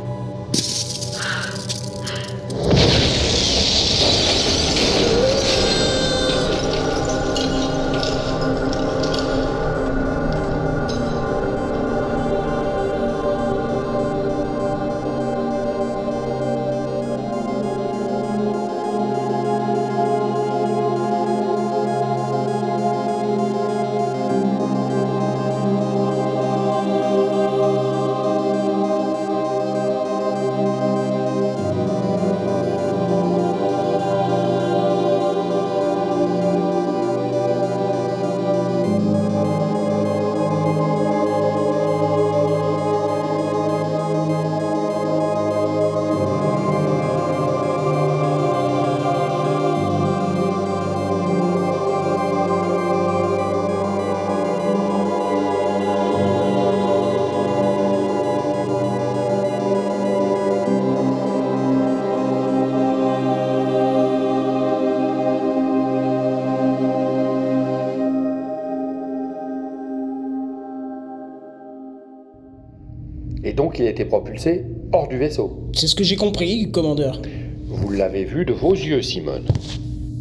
Et 73.83 73.85
donc 73.85 73.85
il 73.85 73.87
a 73.87 73.91
été 73.91 74.05
propulsé 74.05 74.65
hors 74.93 75.09
du 75.09 75.19
vaisseau. 75.19 75.51
C'est 75.75 75.87
ce 75.89 75.95
que 75.95 76.05
j'ai 76.05 76.17
compris, 76.17 76.71
commandeur. 76.71 77.21
Vous 77.69 77.91
l'avez 77.91 78.25
vu 78.25 78.45
de 78.45 78.53
vos 78.53 78.75
yeux, 78.75 79.03
Simone. 79.03 79.45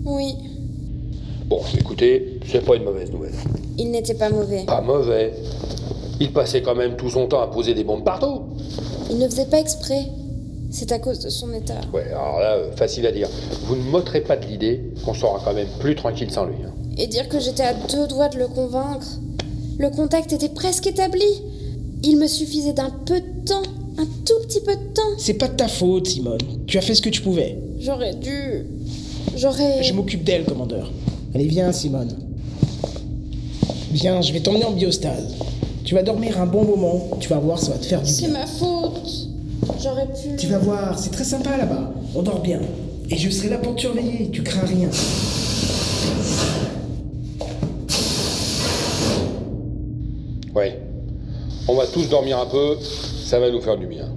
Oui, 0.06 0.36
Bon, 1.48 1.60
écoutez, 1.78 2.40
c'est 2.48 2.64
pas 2.66 2.78
une 2.78 2.86
mauvaise 2.86 3.12
nouvelle. 3.12 3.34
il 3.78 3.92
n'était 3.92 4.14
pas 4.14 4.30
mauvais. 4.30 4.64
Pas 4.66 4.80
mauvais. 4.80 5.34
Il 6.22 6.32
passait 6.32 6.62
quand 6.62 6.76
même 6.76 6.96
tout 6.96 7.10
son 7.10 7.28
temps 7.28 7.42
à 7.42 7.48
poser 7.48 7.74
des 7.74 7.84
bombes 7.84 8.06
partout. 8.06 8.44
Il 9.10 9.18
ne 9.20 9.28
faisait 9.28 9.46
pas 9.48 9.60
exprès. 9.60 10.06
C'est 10.72 10.94
à 10.94 11.00
cause 11.00 11.20
de 11.20 11.30
son 11.30 11.52
état. 11.54 11.82
Ouais, 11.94 12.06
alors 12.08 12.40
là, 12.40 12.54
euh, 12.56 12.72
facile 12.78 13.06
à 13.06 13.12
dire. 13.12 13.28
Vous 13.66 13.76
ne 13.76 13.82
m'ôterez 13.82 14.22
pas 14.22 14.38
de 14.38 14.46
l'idée 14.46 14.80
qu'on 15.04 15.14
sera 15.14 15.42
quand 15.44 15.54
même 15.54 15.68
plus 15.82 15.94
tranquille 15.96 16.32
sans 16.32 16.46
lui. 16.46 16.56
hein. 16.66 16.72
Et 16.98 17.08
dire 17.08 17.28
que 17.28 17.40
j'étais 17.40 17.64
à 17.64 17.74
deux 17.74 18.08
doigts 18.08 18.30
de 18.30 18.38
le 18.40 18.48
convaincre. 18.48 19.20
Le 19.78 19.90
contact 19.90 20.32
était 20.32 20.48
presque 20.50 20.88
établi. 20.88 21.26
Il 22.04 22.18
me 22.18 22.28
suffisait 22.28 22.74
d'un 22.74 22.90
peu 23.06 23.20
de 23.20 23.46
temps, 23.46 23.62
un 23.98 24.06
tout 24.26 24.40
petit 24.48 24.60
peu 24.62 24.74
de 24.76 24.94
temps. 24.94 25.02
C'est 25.18 25.36
pas 25.36 25.48
de 25.48 25.56
ta 25.56 25.68
faute, 25.68 26.08
Simone. 26.08 26.40
Tu 26.68 26.78
as 26.78 26.82
fait 26.82 26.96
ce 26.96 27.02
que 27.02 27.10
tu 27.10 27.22
pouvais. 27.22 27.58
J'aurais 27.80 28.16
dû. 28.16 28.66
J'aurais. 29.38 29.84
Je 29.84 29.94
m'occupe 29.94 30.24
d'elle, 30.24 30.44
commandeur. 30.46 30.92
Allez, 31.36 31.46
viens, 31.48 31.72
Simone. 31.72 32.16
Viens, 33.92 34.22
je 34.22 34.34
vais 34.34 34.40
t'emmener 34.40 34.66
en 34.66 34.72
biostase. 34.72 35.36
Tu 35.84 35.96
vas 35.96 36.04
dormir 36.04 36.40
un 36.42 36.46
bon 36.46 36.64
moment. 36.64 37.10
Tu 37.20 37.30
vas 37.30 37.38
voir, 37.40 37.60
ça 37.60 37.72
va 37.72 37.78
te 37.78 37.86
faire 37.86 38.02
du 38.02 38.10
C'est 38.10 38.28
bien. 38.28 38.40
ma 38.40 38.48
faute. 38.48 39.28
J'aurais 39.82 40.08
pu. 40.08 40.36
Tu 40.38 40.48
vas 40.48 40.58
voir, 40.58 40.98
c'est 40.98 41.12
très 41.12 41.24
sympa 41.24 41.56
là-bas. 41.58 41.94
On 42.16 42.22
dort 42.24 42.42
bien. 42.42 42.60
Et 43.10 43.18
je 43.18 43.30
serai 43.30 43.50
là 43.50 43.58
pour 43.58 43.76
te 43.76 43.82
surveiller. 43.82 44.30
Tu 44.32 44.42
crains 44.42 44.66
rien. 44.66 44.90
Ouais. 50.56 50.80
On 51.68 51.76
va 51.76 51.88
tous 51.88 52.10
dormir 52.10 52.40
un 52.40 52.46
peu, 52.46 52.78
ça 53.26 53.40
va 53.40 53.50
nous 53.50 53.62
faire 53.62 53.78
du 53.78 53.88
bien. 53.88 54.10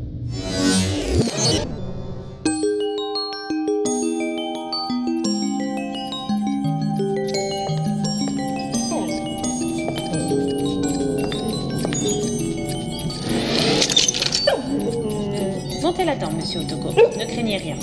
Montez 15.83 16.05
là-dedans, 16.07 16.31
monsieur 16.37 16.61
Otoko. 16.61 16.89
Ne 17.19 17.25
craignez 17.27 17.59
rien. 17.59 17.77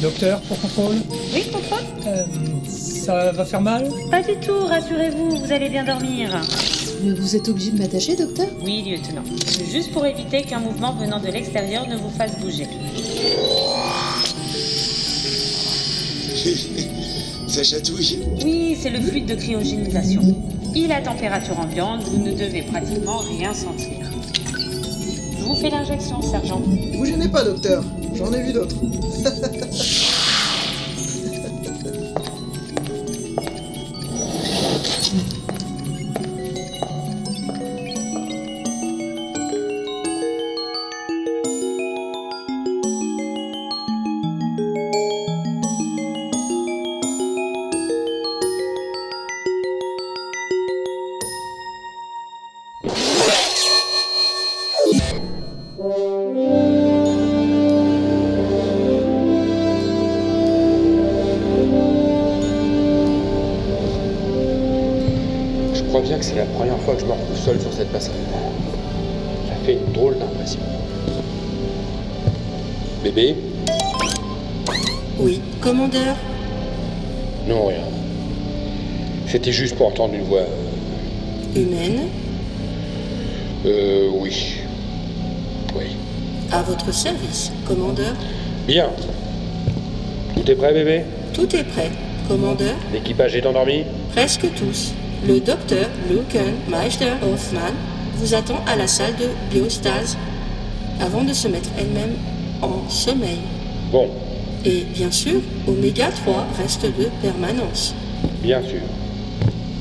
Docteur, 0.00 0.40
pour 0.40 0.60
contrôle? 0.60 0.96
Oui, 1.34 1.44
contrôle? 1.52 1.84
Euh, 2.06 2.24
Ça 3.06 3.30
va 3.30 3.44
faire 3.44 3.60
mal 3.60 3.88
Pas 4.10 4.20
du 4.20 4.34
tout, 4.44 4.66
rassurez-vous, 4.66 5.36
vous 5.36 5.52
allez 5.52 5.68
bien 5.68 5.84
dormir. 5.84 6.40
Mais 7.04 7.12
vous 7.12 7.36
êtes 7.36 7.48
obligé 7.48 7.70
de 7.70 7.78
m'attacher, 7.78 8.16
docteur? 8.16 8.48
Oui, 8.64 8.82
lieutenant. 8.82 9.22
Juste 9.70 9.92
pour 9.92 10.04
éviter 10.04 10.42
qu'un 10.42 10.58
mouvement 10.58 10.92
venant 10.92 11.20
de 11.20 11.28
l'extérieur 11.28 11.88
ne 11.88 11.94
vous 11.94 12.10
fasse 12.10 12.36
bouger. 12.40 12.66
Ça 17.46 17.62
chatouille 17.62 18.24
Oui, 18.42 18.76
c'est 18.80 18.90
le 18.90 19.00
fluide 19.00 19.26
de 19.26 19.36
cryogénisation. 19.36 20.22
Il 20.74 20.90
à 20.90 21.00
température 21.00 21.60
ambiante, 21.60 22.02
vous 22.08 22.18
ne 22.18 22.32
devez 22.32 22.62
pratiquement 22.62 23.18
rien 23.18 23.54
sentir. 23.54 24.10
Je 25.38 25.44
vous 25.44 25.54
fais 25.54 25.70
l'injection, 25.70 26.20
sergent. 26.22 26.60
Vous 26.92 27.04
gênez 27.04 27.28
pas, 27.28 27.44
docteur. 27.44 27.84
J'en 28.16 28.32
ai 28.32 28.42
vu 28.42 28.52
d'autres. 28.52 28.74
bien 66.06 66.18
que 66.18 66.24
c'est 66.24 66.36
la 66.36 66.44
première 66.44 66.78
fois 66.78 66.94
que 66.94 67.00
je 67.00 67.06
me 67.06 67.12
retrouve 67.12 67.36
seul 67.36 67.60
sur 67.60 67.72
cette 67.72 67.90
passerelle. 67.90 68.20
Ça 69.48 69.54
fait 69.64 69.72
une 69.74 69.92
drôle 69.92 70.16
d'impression. 70.18 70.60
Bébé 73.02 73.34
Oui, 75.18 75.40
commandeur 75.60 76.14
Non, 77.48 77.66
rien. 77.66 77.80
C'était 79.26 79.52
juste 79.52 79.76
pour 79.76 79.88
entendre 79.88 80.14
une 80.14 80.22
voix. 80.24 80.44
Humaine 81.56 82.08
Euh, 83.64 84.08
oui. 84.12 84.58
Oui. 85.74 85.86
À 86.52 86.62
votre 86.62 86.92
service, 86.94 87.50
commandeur 87.66 88.14
Bien. 88.68 88.90
Tout 90.36 90.48
est 90.50 90.54
prêt, 90.54 90.72
bébé? 90.72 91.02
Tout 91.34 91.54
est 91.56 91.64
prêt, 91.64 91.90
commandeur 92.28 92.74
L'équipage 92.92 93.34
est 93.34 93.44
endormi? 93.46 93.82
Presque 94.12 94.46
tous. 94.54 94.92
Le 95.26 95.40
docteur 95.40 95.86
Luken 96.08 96.54
Meister 96.68 97.12
Hoffman 97.22 97.72
vous 98.16 98.34
attend 98.34 98.60
à 98.66 98.76
la 98.76 98.86
salle 98.86 99.14
de 99.16 99.28
biostase 99.54 100.16
avant 101.00 101.24
de 101.24 101.32
se 101.32 101.48
mettre 101.48 101.68
elle-même 101.78 102.14
en 102.62 102.88
sommeil. 102.88 103.38
Bon, 103.90 104.08
Et 104.64 104.84
bien 104.94 105.10
sûr, 105.10 105.40
Oméga 105.68 106.08
3 106.24 106.46
reste 106.60 106.84
de 106.86 107.08
permanence. 107.22 107.94
bien 108.42 108.60
sûr. 108.62 108.80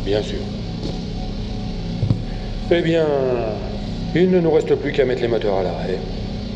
Bien 0.06 0.22
sûr. 0.22 0.40
Eh 2.72 2.82
bien, 2.82 3.06
il 4.16 4.30
ne 4.32 4.40
nous 4.40 4.52
reste 4.52 4.74
plus 4.76 4.92
qu'à 4.92 5.06
mettre 5.06 5.22
les 5.22 5.28
moteurs 5.28 5.58
à 5.58 5.64
l'arrêt. 5.64 6.00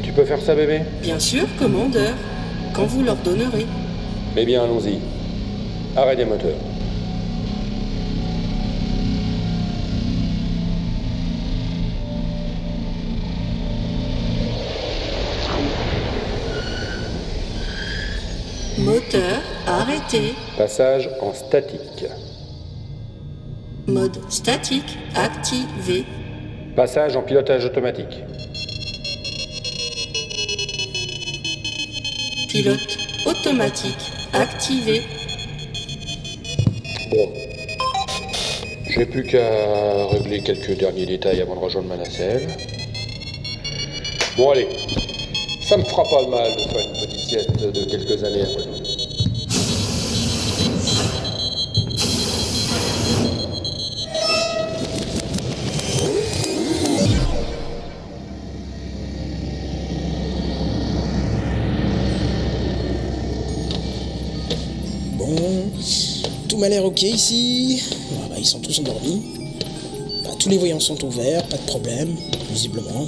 Tu 0.04 0.12
peux 0.12 0.26
faire 0.26 0.42
ça, 0.42 0.56
bébé? 0.56 0.82
Bien 1.02 1.20
sûr, 1.20 1.44
commandeur, 1.58 2.14
quand 2.74 2.86
vous 2.86 3.04
l'ordonnerez. 3.04 3.66
Eh 4.38 4.46
bien, 4.46 4.64
allons-y. 4.64 5.00
Arrêt 5.96 6.16
des 6.16 6.26
moteurs. 6.26 6.58
Moteur 18.90 19.40
arrêté. 19.68 20.34
Passage 20.58 21.12
en 21.22 21.32
statique. 21.32 22.06
Mode 23.86 24.18
statique 24.32 24.98
activé. 25.14 26.06
Passage 26.76 27.16
en 27.16 27.22
pilotage 27.22 27.66
automatique. 27.66 28.24
Pilote 32.50 32.98
automatique 33.28 34.12
activé. 34.34 35.04
Bon. 37.12 37.30
J'ai 38.90 39.06
plus 39.06 39.24
qu'à 39.24 40.08
régler 40.08 40.42
quelques 40.42 40.76
derniers 40.80 41.06
détails 41.06 41.42
avant 41.42 41.54
de 41.54 41.60
rejoindre 41.60 41.90
ma 41.90 41.98
nacelle. 41.98 42.48
Bon, 44.36 44.50
allez. 44.50 44.68
Ça 45.62 45.78
me 45.78 45.84
fera 45.84 46.04
pas 46.06 46.28
mal 46.28 46.56
de 46.56 46.62
faire 46.62 46.88
une 46.88 47.00
petite 47.00 47.30
sieste 47.30 47.62
de 47.62 47.84
quelques 47.86 48.24
années 48.24 48.42
après 48.42 48.79
tout 66.50 66.58
m'a 66.58 66.68
l'air 66.70 66.84
ok 66.84 67.02
ici. 67.04 67.82
Ah 68.14 68.28
bah, 68.30 68.36
ils 68.38 68.46
sont 68.46 68.60
tous 68.60 68.78
endormis. 68.80 69.22
Bah, 70.24 70.32
tous 70.38 70.50
les 70.50 70.58
voyants 70.58 70.80
sont 70.80 71.02
ouverts, 71.06 71.44
pas 71.48 71.58
de 71.58 71.64
problème, 71.66 72.16
visiblement. 72.52 73.08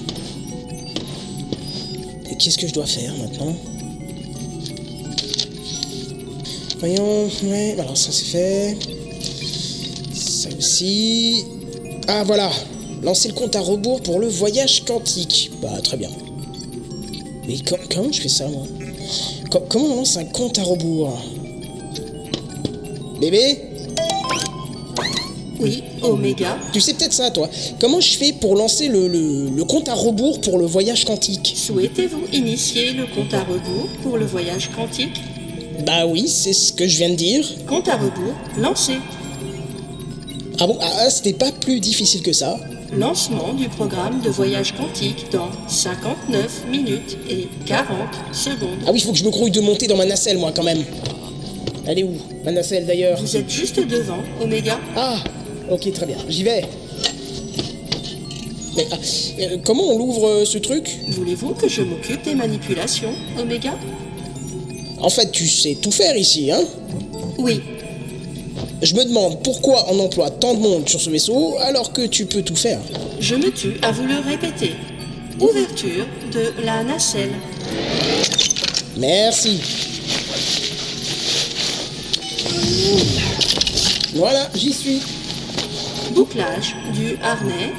Et 2.29 2.35
qu'est-ce 2.37 2.57
que 2.57 2.67
je 2.67 2.73
dois 2.73 2.85
faire 2.85 3.13
maintenant? 3.17 3.53
Voyons, 6.79 7.29
ouais, 7.43 7.75
alors 7.79 7.97
ça 7.97 8.11
c'est 8.11 8.25
fait. 8.25 8.77
Ça 10.13 10.49
aussi. 10.57 11.43
Ah 12.07 12.23
voilà, 12.23 12.49
lancer 13.03 13.27
le 13.27 13.33
compte 13.35 13.55
à 13.55 13.61
rebours 13.61 14.01
pour 14.01 14.19
le 14.19 14.27
voyage 14.27 14.83
quantique. 14.85 15.51
Bah 15.61 15.79
très 15.83 15.97
bien. 15.97 16.09
Mais 17.47 17.57
com- 17.59 17.77
comment 17.93 18.11
je 18.11 18.21
fais 18.21 18.29
ça 18.29 18.47
moi? 18.47 18.63
Co- 19.51 19.63
Comment 19.69 19.85
on 19.87 19.95
lance 19.97 20.17
un 20.17 20.25
compte 20.25 20.57
à 20.57 20.63
rebours? 20.63 21.11
Bébé 23.21 23.59
Oui, 25.59 25.83
Oméga. 26.01 26.57
Tu 26.73 26.81
sais 26.81 26.95
peut-être 26.95 27.13
ça, 27.13 27.29
toi. 27.29 27.47
Comment 27.79 27.99
je 28.01 28.17
fais 28.17 28.33
pour 28.33 28.55
lancer 28.55 28.87
le, 28.87 29.07
le- 29.07 29.49
le 29.55 29.63
compte 29.63 29.87
à 29.89 29.93
rebours 29.93 30.41
pour 30.41 30.57
le 30.57 30.65
voyage 30.65 31.05
quantique 31.05 31.53
Souhaitez-vous 31.55 32.23
initier 32.33 32.93
le 32.93 33.05
compte 33.05 33.33
à 33.35 33.41
rebours 33.43 33.87
pour 34.01 34.17
le 34.17 34.25
voyage 34.25 34.71
quantique 34.75 35.21
Bah 35.85 36.07
oui, 36.07 36.27
c'est 36.27 36.53
ce 36.53 36.73
que 36.73 36.87
je 36.87 36.97
viens 36.97 37.09
de 37.09 37.15
dire. 37.15 37.47
Compte 37.67 37.87
à 37.89 37.97
rebours 37.97 38.33
lancé. 38.57 38.93
Ah 40.59 40.65
bon 40.67 40.77
Ah, 40.81 40.89
ah, 41.05 41.09
c'était 41.11 41.33
pas 41.33 41.51
plus 41.51 41.79
difficile 41.79 42.23
que 42.23 42.33
ça. 42.33 42.59
Lancement 42.97 43.53
du 43.53 43.69
programme 43.69 44.19
de 44.21 44.29
voyage 44.29 44.73
quantique 44.75 45.27
dans 45.31 45.49
59 45.67 46.65
minutes 46.69 47.17
et 47.29 47.47
40 47.65 47.85
secondes. 48.33 48.79
Ah 48.85 48.91
oui, 48.91 48.99
il 48.99 49.01
faut 49.03 49.11
que 49.11 49.17
je 49.17 49.23
me 49.23 49.29
grouille 49.29 49.51
de 49.51 49.61
monter 49.61 49.85
dans 49.87 49.95
ma 49.95 50.05
nacelle, 50.05 50.37
moi, 50.39 50.51
quand 50.53 50.63
même. 50.63 50.83
Elle 51.85 51.99
est 51.99 52.03
où, 52.03 52.13
ma 52.45 52.51
nacelle, 52.51 52.85
d'ailleurs 52.85 53.19
Vous 53.19 53.35
êtes 53.35 53.49
juste 53.49 53.79
devant, 53.79 54.19
Oméga. 54.41 54.79
Ah 54.95 55.17
Ok, 55.69 55.91
très 55.93 56.05
bien. 56.05 56.17
J'y 56.29 56.43
vais. 56.43 56.63
Mais 58.75 58.85
ah, 58.91 58.95
euh, 59.39 59.57
comment 59.65 59.93
on 59.93 59.97
l'ouvre, 59.97 60.27
euh, 60.27 60.45
ce 60.45 60.57
truc? 60.57 60.89
Voulez-vous 61.09 61.53
que 61.53 61.67
je 61.67 61.81
m'occupe 61.81 62.23
des 62.23 62.35
manipulations, 62.35 63.13
Oméga 63.39 63.73
En 64.99 65.09
fait, 65.09 65.31
tu 65.31 65.47
sais 65.47 65.75
tout 65.81 65.91
faire 65.91 66.15
ici, 66.15 66.51
hein? 66.51 66.63
Oui. 67.37 67.61
Je 68.81 68.95
me 68.95 69.03
demande 69.03 69.43
pourquoi 69.43 69.85
on 69.91 69.99
emploie 69.99 70.29
tant 70.29 70.53
de 70.53 70.59
monde 70.59 70.87
sur 70.89 70.99
ce 70.99 71.09
vaisseau 71.09 71.55
alors 71.61 71.93
que 71.93 72.05
tu 72.07 72.25
peux 72.25 72.41
tout 72.41 72.55
faire. 72.55 72.79
Je 73.19 73.35
me 73.35 73.51
tue 73.51 73.75
à 73.81 73.91
vous 73.91 74.05
le 74.07 74.19
répéter. 74.19 74.71
Ouverture 75.39 76.07
de 76.33 76.65
la 76.65 76.83
nacelle. 76.83 77.31
Merci. 78.97 79.90
Voilà, 84.15 84.49
j'y 84.55 84.73
suis. 84.73 85.01
Bouclage 86.13 86.75
du 86.93 87.15
harnais. 87.21 87.73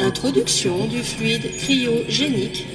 Introduction 0.00 0.86
du 0.86 1.02
fluide 1.02 1.56
cryogénique. 1.58 2.66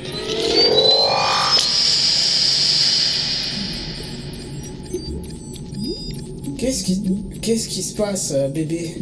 Qu'est-ce 6.58 6.84
qui, 6.84 7.04
qu'est-ce 7.42 7.68
qui 7.68 7.84
se 7.84 7.96
passe, 7.96 8.32
euh, 8.36 8.48
bébé? 8.50 8.96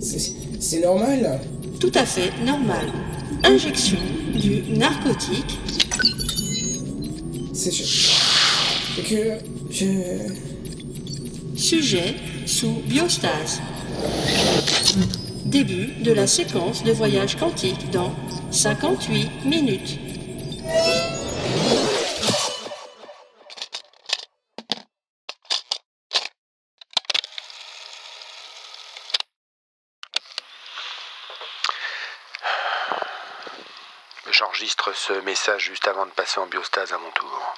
C'est- 0.00 0.80
normal? 0.80 1.40
Tout 1.80 1.92
à 1.94 2.04
fait 2.06 2.30
normal. 2.44 2.86
Injection 3.42 3.98
du 4.34 4.62
narcotique. 4.76 5.58
C'est 7.52 7.70
que 9.02 9.38
je... 9.70 9.84
Sujet 11.64 12.14
sous 12.46 12.82
biostase. 12.84 13.62
Début 15.46 15.94
de 16.02 16.12
la 16.12 16.26
séquence 16.26 16.84
de 16.84 16.92
voyage 16.92 17.38
quantique 17.38 17.90
dans 17.90 18.14
58 18.50 19.46
minutes. 19.46 19.98
J'enregistre 34.30 34.94
ce 34.94 35.14
message 35.22 35.64
juste 35.64 35.88
avant 35.88 36.04
de 36.04 36.10
passer 36.10 36.40
en 36.40 36.46
biostase 36.46 36.92
à 36.92 36.98
mon 36.98 37.10
tour. 37.12 37.54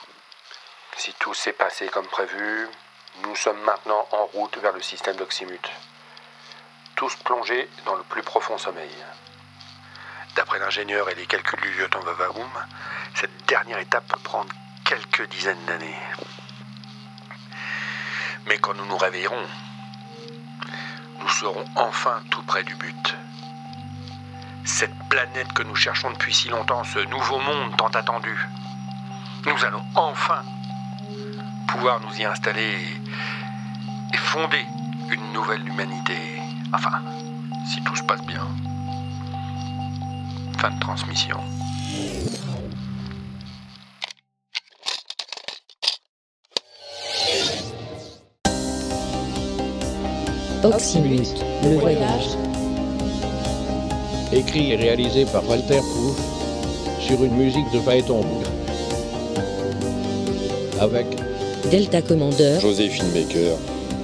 Si 0.96 1.12
tout 1.18 1.34
s'est 1.34 1.52
passé 1.52 1.88
comme 1.88 2.06
prévu, 2.06 2.68
nous 3.22 3.36
sommes 3.36 3.60
maintenant 3.62 4.06
en 4.12 4.26
route 4.26 4.58
vers 4.58 4.72
le 4.72 4.82
système 4.82 5.16
d'Oxymute. 5.16 5.70
Tous 6.94 7.14
plongés 7.16 7.68
dans 7.84 7.94
le 7.94 8.02
plus 8.04 8.22
profond 8.22 8.58
sommeil. 8.58 8.90
D'après 10.34 10.58
l'ingénieur 10.58 11.08
et 11.08 11.14
les 11.14 11.26
calculs 11.26 11.60
du 11.60 11.72
lieutenant 11.72 12.02
Vavaoum, 12.02 12.50
cette 13.14 13.46
dernière 13.46 13.78
étape 13.78 14.06
peut 14.06 14.20
prendre 14.22 14.52
quelques 14.84 15.28
dizaines 15.30 15.64
d'années. 15.66 15.98
Mais 18.46 18.58
quand 18.58 18.74
nous 18.74 18.86
nous 18.86 18.98
réveillerons, 18.98 19.46
nous 21.20 21.28
serons 21.28 21.64
enfin 21.74 22.22
tout 22.30 22.42
près 22.42 22.64
du 22.64 22.74
but. 22.74 23.16
Cette 24.64 24.94
planète 25.08 25.52
que 25.54 25.62
nous 25.62 25.76
cherchons 25.76 26.10
depuis 26.10 26.34
si 26.34 26.48
longtemps, 26.48 26.84
ce 26.84 26.98
nouveau 26.98 27.38
monde 27.38 27.76
tant 27.76 27.88
attendu. 27.88 28.36
Nous 29.46 29.64
allons 29.64 29.84
enfin 29.94 30.42
pouvoir 31.66 32.00
nous 32.00 32.20
y 32.20 32.24
installer 32.24 32.76
et 34.12 34.16
fonder 34.16 34.64
une 35.10 35.32
nouvelle 35.32 35.66
humanité. 35.66 36.14
Enfin, 36.72 37.02
si 37.66 37.82
tout 37.82 37.96
se 37.96 38.02
passe 38.02 38.22
bien. 38.22 38.46
Fin 40.58 40.70
de 40.70 40.80
transmission. 40.80 41.38
Oxymute, 50.64 51.44
le 51.62 51.78
voyage. 51.78 52.36
Écrit 54.32 54.72
et 54.72 54.76
réalisé 54.76 55.24
par 55.26 55.48
Walter 55.48 55.78
Proof 55.78 56.36
sur 56.98 57.22
une 57.22 57.36
musique 57.36 57.70
de 57.72 57.78
Phaéton 57.78 58.24
Avec 60.80 61.06
Delta 61.70 62.00
Commander, 62.00 62.60
José 62.60 62.88
Filmmaker, 62.88 63.56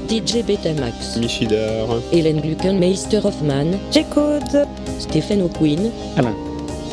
DJ 0.09 0.43
Betamax, 0.45 1.17
Michidar, 1.17 1.87
Hélène 2.11 2.41
Gluckenmeister 2.41 3.21
Hoffman, 3.25 3.79
J-Code, 3.93 4.67
Stephen 4.99 5.43
O'Quinn, 5.43 5.91
Alain, 6.17 6.35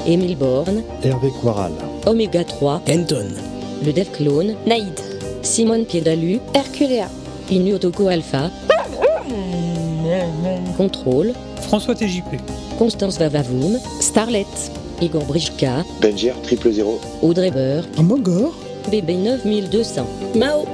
Emile 0.06 0.36
Born, 0.36 0.84
Hervé 1.04 1.32
Quaral, 1.42 1.72
Omega 2.06 2.44
3, 2.44 2.82
Anton, 2.88 3.30
Le 3.84 3.92
Dev 3.92 4.10
Clone, 4.12 4.56
Naïd, 4.68 4.94
Simone 5.42 5.86
Piedalu, 5.86 6.40
Herculea, 6.54 7.10
Inuotoco 7.50 8.08
Alpha, 8.08 8.52
Contrôle, 10.78 11.34
François 11.68 11.96
TJP, 11.96 12.38
Constance 12.78 13.18
Vavavoum, 13.18 13.80
Starlet, 14.02 14.46
Igor 15.02 15.24
Brichka, 15.24 15.84
Benjir 16.00 16.36
000, 16.48 17.00
Audrey 17.24 17.50
Burr, 17.50 17.84
Mogor, 18.04 18.54
BB9 18.90 19.46
1200. 19.46 20.08
Mao 20.36 20.66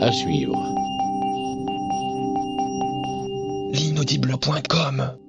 À 0.00 0.12
suivre. 0.12 0.58
L'inaudible.com 3.72 5.23